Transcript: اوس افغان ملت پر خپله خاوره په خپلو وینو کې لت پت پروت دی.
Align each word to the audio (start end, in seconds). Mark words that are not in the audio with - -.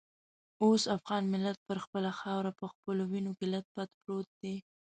اوس 0.63 0.83
افغان 0.97 1.23
ملت 1.33 1.57
پر 1.67 1.77
خپله 1.83 2.11
خاوره 2.19 2.51
په 2.59 2.65
خپلو 2.73 3.03
وینو 3.11 3.31
کې 3.39 3.45
لت 3.53 3.65
پت 3.75 3.89
پروت 4.01 4.29
دی. 4.41 4.55